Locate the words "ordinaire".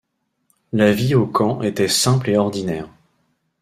2.35-2.89